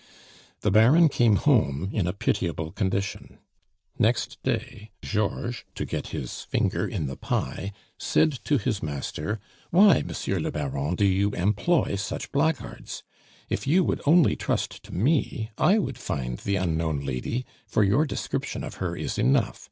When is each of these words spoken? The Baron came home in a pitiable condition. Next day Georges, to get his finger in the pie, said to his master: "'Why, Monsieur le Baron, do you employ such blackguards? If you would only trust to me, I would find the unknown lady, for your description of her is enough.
The 0.61 0.71
Baron 0.71 1.09
came 1.09 1.35
home 1.35 1.91
in 1.93 2.07
a 2.07 2.11
pitiable 2.11 2.71
condition. 2.71 3.37
Next 3.99 4.41
day 4.41 4.89
Georges, 5.03 5.63
to 5.75 5.85
get 5.85 6.07
his 6.07 6.41
finger 6.41 6.87
in 6.87 7.05
the 7.05 7.15
pie, 7.15 7.71
said 7.99 8.31
to 8.45 8.57
his 8.57 8.81
master: 8.81 9.39
"'Why, 9.69 10.01
Monsieur 10.01 10.39
le 10.39 10.49
Baron, 10.51 10.95
do 10.95 11.05
you 11.05 11.29
employ 11.33 11.97
such 11.97 12.31
blackguards? 12.31 13.03
If 13.47 13.67
you 13.67 13.83
would 13.83 14.01
only 14.07 14.35
trust 14.35 14.81
to 14.85 14.91
me, 14.91 15.51
I 15.59 15.77
would 15.77 15.99
find 15.99 16.39
the 16.39 16.55
unknown 16.55 17.01
lady, 17.05 17.45
for 17.67 17.83
your 17.83 18.05
description 18.07 18.63
of 18.63 18.77
her 18.81 18.95
is 18.97 19.19
enough. 19.19 19.59